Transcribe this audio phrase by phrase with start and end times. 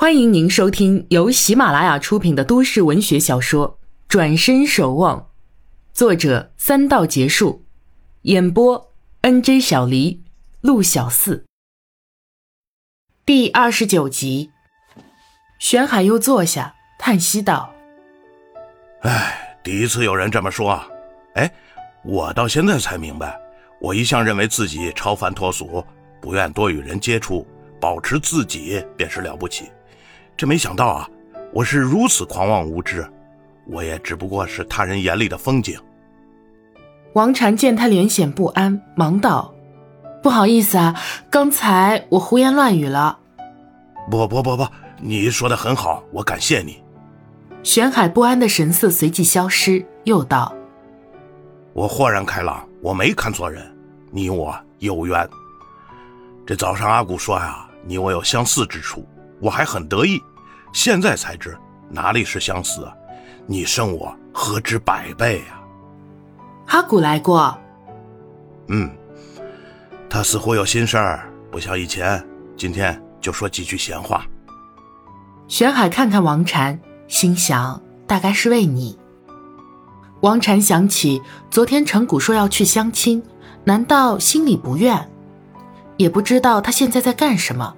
[0.00, 5.18] 欢迎您收听由喜马拉雅出品的都市文学小说《转身守望》，
[5.92, 7.64] 作者三道结束，
[8.22, 8.92] 演播
[9.22, 10.22] N J 小黎、
[10.60, 11.44] 陆小四。
[13.26, 14.52] 第二十九集，
[15.58, 17.74] 玄海又坐下，叹息道
[19.02, 20.80] ：“哎，第一次有人这么说。
[21.34, 21.52] 哎，
[22.04, 23.36] 我到现在才明白，
[23.80, 25.84] 我一向认为自己超凡脱俗，
[26.20, 27.44] 不愿多与人接触，
[27.80, 29.68] 保持自己便是了不起。”
[30.38, 31.10] 这没想到啊，
[31.52, 33.04] 我是如此狂妄无知，
[33.66, 35.76] 我也只不过是他人眼里的风景。
[37.14, 39.52] 王禅见他脸显不安，忙道
[40.22, 40.94] ：“不好意思啊，
[41.28, 43.18] 刚才我胡言乱语了。
[44.08, 44.64] ”“不不不不，
[45.00, 46.80] 你说的很好，我感谢你。”
[47.64, 50.54] 玄海不安的神色随即消失，又道
[51.74, 53.66] ：“我豁然开朗，我没看错人，
[54.12, 55.28] 你我有缘。
[56.46, 59.04] 这早上阿古说呀，你我有相似之处。”
[59.40, 60.22] 我还很得意，
[60.72, 61.56] 现在才知
[61.88, 62.92] 哪里是相思啊！
[63.46, 65.62] 你胜我何止百倍啊！
[66.66, 67.56] 阿古来过，
[68.66, 68.90] 嗯，
[70.10, 72.22] 他似乎有心事儿，不像以前，
[72.56, 74.26] 今天就说几句闲话。
[75.46, 78.98] 玄海看看王禅，心想大概是为你。
[80.20, 83.22] 王禅想起昨天陈谷说要去相亲，
[83.64, 85.10] 难道心里不愿？
[85.96, 87.74] 也不知道他现在在干什么。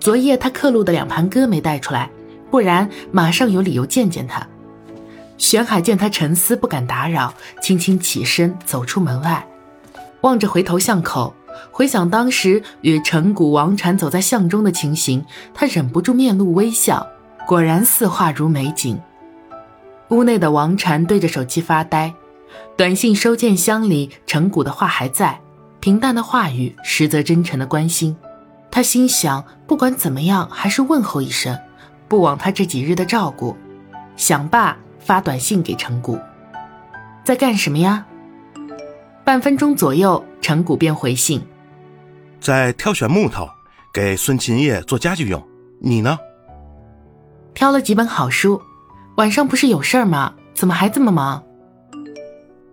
[0.00, 2.10] 昨夜他刻录的两盘歌没带出来，
[2.50, 4.44] 不然马上有理由见见他。
[5.36, 9.46] 玄海见他沉思，不敢打扰，轻轻起身走出门外，
[10.22, 11.34] 望着回头巷口，
[11.70, 17.06] 回想当时与陈谷、王禅走在巷中的情形，他忍不住面露微笑。
[17.46, 18.98] 果然似画如美景。
[20.10, 22.14] 屋内的王禅对着手机发呆，
[22.76, 25.40] 短信收件箱里陈谷的话还在，
[25.80, 28.16] 平淡的话语，实则真诚的关心。
[28.70, 31.58] 他心想，不管怎么样，还是问候一声，
[32.08, 33.56] 不枉他这几日的照顾。
[34.16, 36.18] 想罢，发短信给陈谷
[37.24, 38.06] ：“在干什么呀？”
[39.24, 41.42] 半分钟左右，陈谷便回信
[42.40, 43.48] ：“在挑选木头，
[43.92, 45.42] 给孙琴叶做家具用。
[45.80, 46.18] 你呢？”
[47.54, 48.60] 挑了几本好书。
[49.16, 50.32] 晚上不是有事儿吗？
[50.54, 51.42] 怎么还这么忙？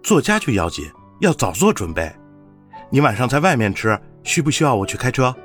[0.03, 0.86] 做家具要紧，
[1.19, 2.09] 要早做准备。
[2.90, 5.36] 你晚上在外面吃，需不需要我去开车？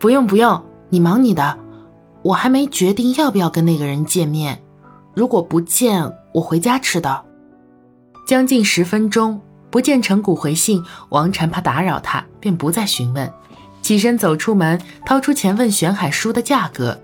[0.00, 1.58] 不用不用，你忙你的，
[2.22, 4.62] 我还没决定要不要跟那个人见面。
[5.14, 7.22] 如果不见，我回家吃的。
[8.26, 9.38] 将近十分钟
[9.70, 13.30] 不见陈谷回信，王禅怕打扰他，便不再询问，
[13.82, 16.98] 起身走出门，掏出钱问玄海书的价格。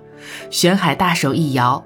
[0.48, 1.84] 玄海大手一摇：“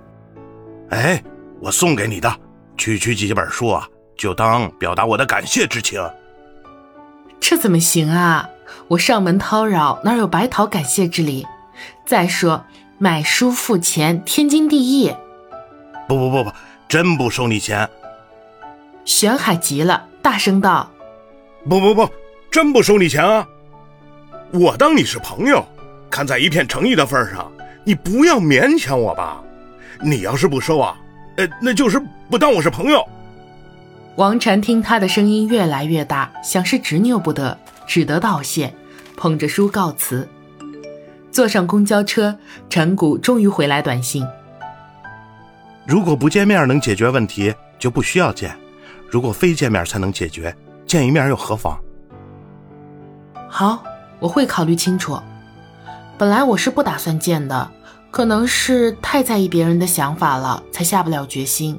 [0.90, 1.20] 哎，
[1.60, 2.32] 我送给你的，
[2.76, 3.84] 区区几本书啊，
[4.16, 6.00] 就当表达我的感谢之情。”
[7.40, 8.48] 这怎么行啊？
[8.88, 11.46] 我上门叨扰，哪有白讨感谢之礼？
[12.04, 12.64] 再说
[12.98, 15.14] 买书付钱，天经地义。
[16.08, 16.52] 不不不不，
[16.88, 17.88] 真不收你钱。
[19.04, 20.90] 玄海急了，大声道
[21.68, 22.08] ：“不不不，
[22.50, 23.46] 真不收你钱啊！
[24.52, 25.64] 我当你是朋友，
[26.10, 27.50] 看在一片诚意的份上，
[27.84, 29.40] 你不要勉强我吧。
[30.02, 30.96] 你要是不收啊，
[31.36, 33.06] 呃，那就是不当我是朋友。”
[34.16, 37.56] 王禅听他的声音越来越大，想是执拗不得。
[37.90, 38.72] 只得道谢，
[39.16, 40.28] 捧着书告辞。
[41.32, 44.24] 坐上公交车，陈谷终于回来短信：
[45.88, 48.52] 如果不见面能解决问题，就不需要见；
[49.10, 50.56] 如果非见面才能解决，
[50.86, 51.76] 见一面又何妨？
[53.48, 53.82] 好，
[54.20, 55.18] 我会考虑清楚。
[56.16, 57.72] 本来我是不打算见的，
[58.12, 61.76] 可能是太在意别人的想法了，才下不了决心。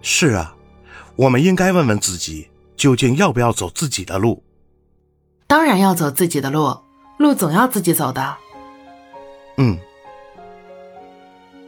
[0.00, 0.56] 是啊，
[1.14, 4.42] 我们应该问问自己，究竟要不要走自己的路。
[5.48, 6.76] 当然要走自己的路，
[7.16, 8.36] 路总要自己走的。
[9.56, 9.78] 嗯。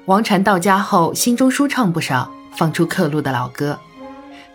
[0.05, 3.79] 王禅到家后，心中舒畅不少，放出刻录的老歌，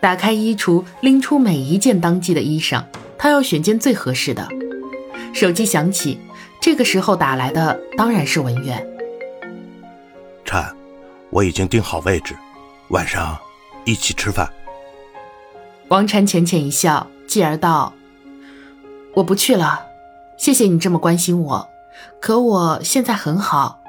[0.00, 2.84] 打开衣橱，拎出每一件当季的衣裳，
[3.18, 4.46] 他要选件最合适的。
[5.34, 6.20] 手机响起，
[6.60, 8.86] 这个时候打来的当然是文远。
[10.44, 10.72] 禅，
[11.30, 12.36] 我已经订好位置，
[12.90, 13.36] 晚上
[13.84, 14.48] 一起吃饭。
[15.88, 17.92] 王禅浅浅一笑，继而道。
[19.16, 19.86] 我不去了，
[20.36, 21.66] 谢谢你这么关心我，
[22.20, 23.80] 可我现在很好。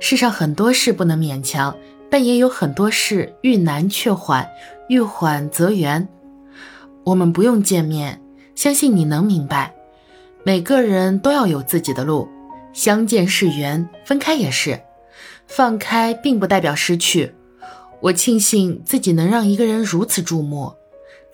[0.00, 1.76] 世上很多事不能勉强，
[2.10, 4.48] 但也有很多事遇难却缓，
[4.88, 6.08] 遇缓则圆。
[7.04, 8.18] 我们不用见面，
[8.54, 9.74] 相信你能明白。
[10.42, 12.26] 每个人都要有自己的路，
[12.72, 14.80] 相见是缘，分开也是。
[15.46, 17.34] 放开并不代表失去。
[18.00, 20.72] 我庆幸自己能让一个人如此注目，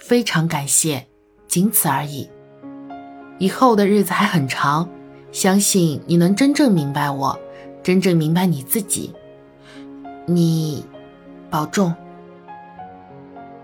[0.01, 1.07] 非常感谢，
[1.47, 2.29] 仅此而已。
[3.43, 4.89] 以后的日子还很长，
[5.33, 7.37] 相信你能真正明白我，
[7.83, 9.13] 真正明白你自己。
[10.27, 10.87] 你，
[11.51, 11.93] 保重。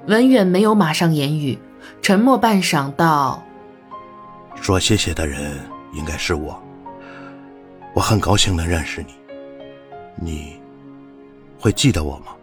[0.09, 1.57] 文远没有马上言语，
[2.03, 3.41] 沉默半晌，道
[4.61, 5.61] ：“说谢谢的人
[5.95, 6.61] 应该是我。
[7.95, 9.15] 我很高兴能认识你。
[10.17, 10.57] 你，
[11.61, 12.35] 会记得我吗？”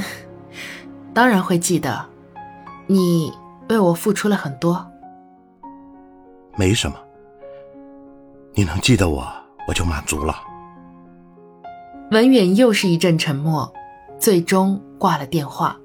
[1.12, 2.02] 当然会记得，
[2.86, 3.30] 你
[3.68, 4.86] 为我付出了很多。
[6.56, 6.96] 没什么，
[8.54, 9.26] 你能记得我，
[9.66, 10.36] 我就满足了。
[12.10, 13.72] 文远又是一阵沉默，
[14.18, 15.78] 最终挂了电话。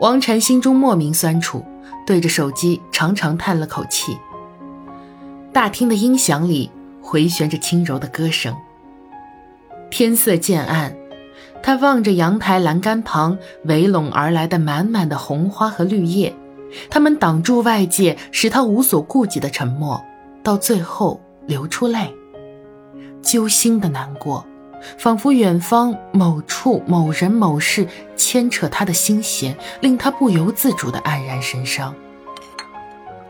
[0.00, 1.64] 王禅心中莫名酸楚，
[2.06, 4.16] 对着手机长长叹了口气。
[5.52, 6.70] 大厅的音响里
[7.02, 8.54] 回旋着轻柔的歌声。
[9.90, 10.94] 天色渐暗，
[11.60, 16.32] 他望着阳台栏杆旁围拢而来的满满的红花和绿叶，
[16.90, 20.02] 他们挡住外界，使他无所顾忌的沉默，
[20.42, 22.14] 到最后流出泪，
[23.22, 24.44] 揪心的难过。
[24.96, 27.84] 仿佛远方某处某人某事
[28.14, 31.92] 牵扯他的心弦，令他不由自主的黯然神伤。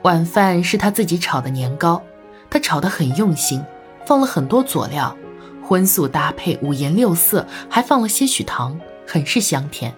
[0.02, 2.02] 晚饭是他自己炒的年糕，
[2.50, 3.64] 他炒得很用心，
[4.04, 5.16] 放了很多佐料，
[5.62, 9.94] 荤素搭配，五颜六色，还放了些许糖，很是香甜。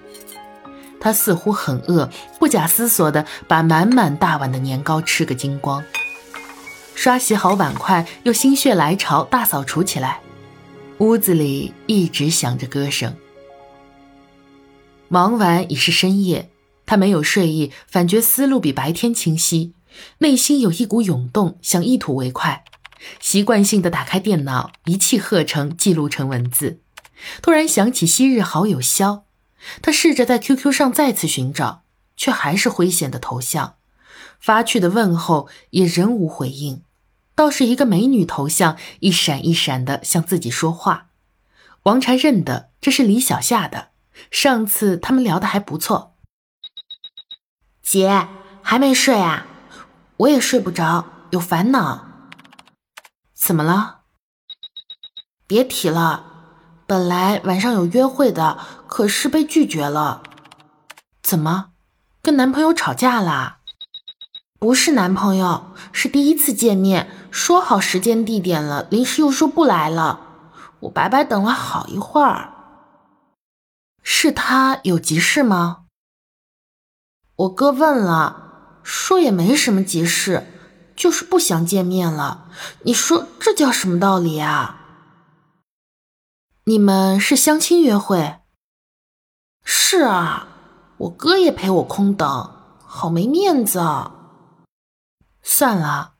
[1.00, 2.08] 他似乎很饿，
[2.38, 5.82] 不假思索地把满满大碗的年糕吃个精光。
[6.94, 10.20] 刷洗好碗筷，又心血来潮大扫除起来。
[10.98, 13.16] 屋子里一直响着歌声。
[15.08, 16.50] 忙完已是深夜，
[16.84, 19.72] 他没有睡意，反觉思路比白天清晰，
[20.18, 22.64] 内心有一股涌动，想一吐为快。
[23.18, 26.80] 习惯性的打开电脑，一气呵成记录成文字。
[27.40, 29.24] 突然想起昔日好友肖，
[29.82, 31.84] 他试着在 QQ 上再次寻找，
[32.16, 33.76] 却还是灰显的头像，
[34.38, 36.82] 发去的问候也仍无回应。
[37.34, 41.08] 倒是一个美女头像，一闪一闪的向自己说话。
[41.84, 43.88] 王禅认得，这是李小夏的。
[44.30, 46.16] 上次他们聊的还不错。
[47.82, 48.28] 姐
[48.62, 49.46] 还没睡啊？
[50.18, 52.06] 我也睡不着，有烦恼。
[53.34, 54.00] 怎么了？
[55.46, 56.26] 别提了，
[56.86, 58.58] 本来晚上有约会的，
[58.90, 60.20] 可是被拒绝了。
[61.22, 61.70] 怎么？
[62.20, 63.60] 跟男朋友吵架啦？
[64.58, 70.18] 不是男朋友，是第一次见面，说好时间地点了，临时又说不来了，
[70.80, 72.52] 我白白等了好一会儿。
[74.02, 75.84] 是他有急事吗？
[77.36, 80.48] 我哥问了，说也没什么急事，
[80.96, 82.48] 就是不想见面了。
[82.82, 84.80] 你说这叫什么道理啊？
[86.64, 88.39] 你们是相亲约会？
[89.72, 90.48] 是啊，
[90.96, 92.26] 我哥也陪我空等，
[92.84, 94.10] 好没面子啊。
[95.44, 96.14] 算了，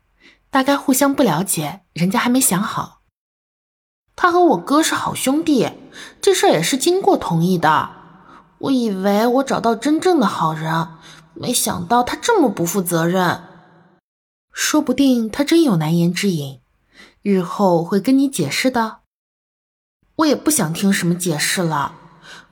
[0.51, 3.01] 大概互相不了解，人家还没想好。
[4.15, 5.69] 他和我哥是好兄弟，
[6.21, 7.91] 这事儿也是经过同意的。
[8.59, 10.87] 我以为我找到真正的好人，
[11.35, 13.49] 没想到他这么不负责任。
[14.53, 16.61] 说不定他真有难言之隐，
[17.23, 18.99] 日后会跟你解释的。
[20.15, 21.97] 我也不想听什么解释了。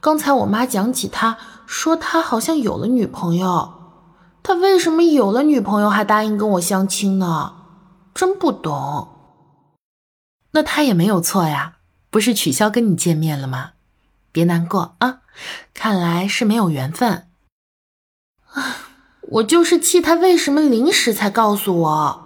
[0.00, 3.74] 刚才我妈讲起他，说他好像有了女朋友。
[4.42, 7.54] 他为什么有了女朋友还答应跟我相亲呢？
[8.14, 9.08] 真不懂。
[10.52, 11.78] 那他也没有错呀，
[12.10, 13.72] 不是取消跟你见面了吗？
[14.32, 15.20] 别难过啊，
[15.74, 17.28] 看来是没有缘分。
[18.52, 18.76] 啊，
[19.20, 22.24] 我就是气他为什么临时才告诉我。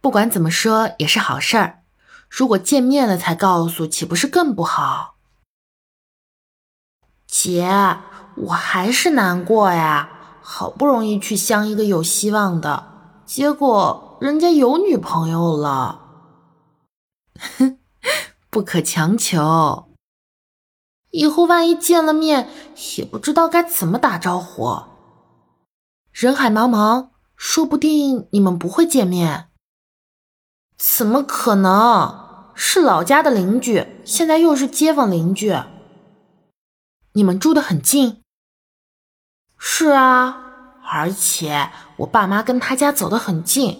[0.00, 1.82] 不管怎么说也是好事儿，
[2.28, 5.17] 如果见面了才告诉，岂不是更不好？
[7.28, 7.70] 姐，
[8.34, 10.08] 我还是难过呀。
[10.40, 12.84] 好不容易去相一个有希望的，
[13.26, 16.00] 结果人家有女朋友了。
[17.58, 17.78] 哼，
[18.48, 19.84] 不可强求。
[21.10, 22.48] 以后万一见了面，
[22.96, 24.82] 也不知道该怎么打招呼。
[26.10, 29.50] 人海茫茫，说不定你们不会见面。
[30.78, 32.26] 怎么可能？
[32.54, 35.54] 是老家的邻居，现在又是街坊邻居。
[37.18, 38.22] 你们住得很近。
[39.58, 40.38] 是啊，
[40.84, 43.76] 而且我爸妈跟他家走得很近。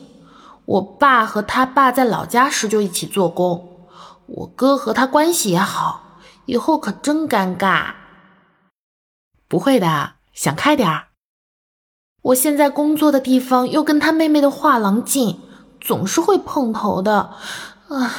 [0.64, 3.86] 我爸和他爸在老家时就一起做工，
[4.26, 7.94] 我哥和他关系也好，以后可真尴尬。
[9.46, 11.10] 不会的，想开点儿。
[12.22, 15.40] 我现在工作的地方又跟他妹妹的画廊近，
[15.80, 17.36] 总是会碰头的。
[17.88, 18.16] 啊，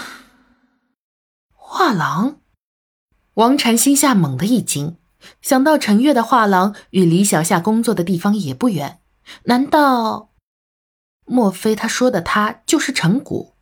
[1.54, 2.38] 画廊！
[3.34, 4.96] 王禅心下猛地一惊。
[5.42, 9.00] 想到陈月的画廊与李小夏工作的地方也不远，
[9.44, 10.30] 难道？
[11.26, 13.54] 莫非他说的他就是陈谷？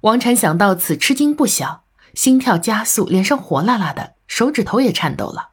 [0.00, 5.50] 王禅想到此，吃惊不小，心跳加速，脸上火辣辣的，手指头也颤抖了。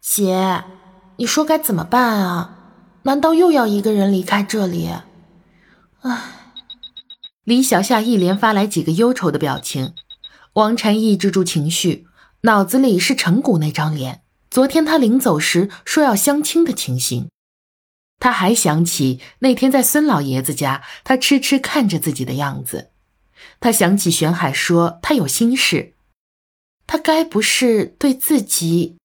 [0.00, 0.64] 姐，
[1.16, 2.56] 你说该怎么办啊？
[3.02, 4.90] 难道又要一个人离开这里？
[6.02, 6.18] 唉，
[7.44, 9.94] 李小夏一连发来几个忧愁的表情。
[10.54, 12.06] 王禅抑制住情绪，
[12.42, 14.22] 脑子里是陈谷那张脸。
[14.50, 17.28] 昨天他临走时说要相亲的情形，
[18.18, 22.90] 他还想起那天在孙老爷子家，他痴痴看着自己的样子。
[23.60, 25.94] 他想起玄海说他有心事，
[26.86, 28.98] 他该不是对自己